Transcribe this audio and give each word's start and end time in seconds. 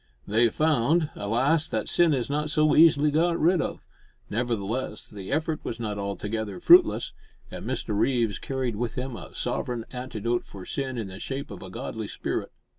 They 0.25 0.49
found, 0.49 1.11
alas! 1.13 1.67
that 1.67 1.87
sin 1.87 2.11
is 2.11 2.27
not 2.27 2.49
so 2.49 2.75
easily 2.75 3.11
got 3.11 3.39
rid 3.39 3.61
of; 3.61 3.83
nevertheless, 4.31 5.07
the 5.07 5.31
effort 5.31 5.63
was 5.63 5.79
not 5.79 5.99
altogether 5.99 6.59
fruitless, 6.59 7.11
and 7.51 7.67
Mr 7.67 7.95
Reeves 7.95 8.39
carried 8.39 8.77
with 8.77 8.95
him 8.95 9.15
a 9.15 9.35
sovereign 9.35 9.85
antidote 9.91 10.47
for 10.47 10.65
sin 10.65 10.97
in 10.97 11.09
the 11.09 11.19
shape 11.19 11.51
of 11.51 11.61
a 11.61 11.69
godly 11.69 12.07
spirit. 12.07 12.51